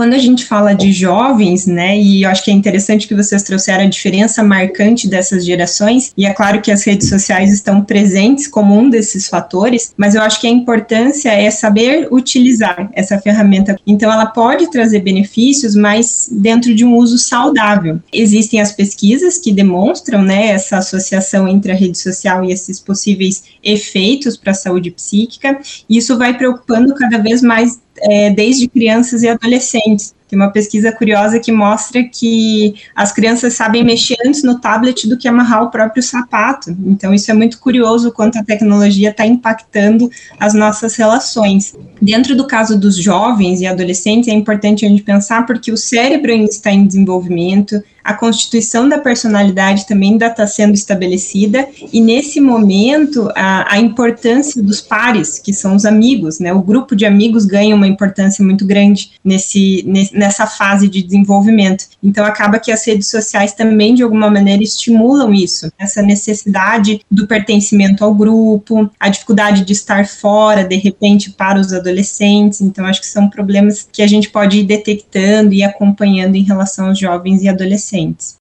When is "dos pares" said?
54.62-55.38